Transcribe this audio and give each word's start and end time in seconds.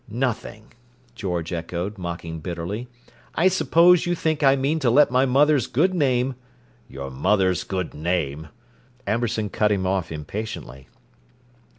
"'Nothing?'" 0.09 0.71
George 1.13 1.53
echoed, 1.53 1.99
mocking 1.99 2.39
bitterly 2.39 2.87
"I 3.35 3.49
suppose 3.49 4.07
you 4.07 4.15
think 4.15 4.41
I 4.41 4.55
mean 4.55 4.79
to 4.79 4.89
let 4.89 5.11
my 5.11 5.27
mother's 5.27 5.67
good 5.67 5.93
name—" 5.93 6.33
"Your 6.89 7.11
mother's 7.11 7.63
good 7.63 7.93
name!" 7.93 8.47
Amberson 9.05 9.49
cut 9.51 9.71
him 9.71 9.85
off 9.85 10.11
impatiently. 10.11 10.87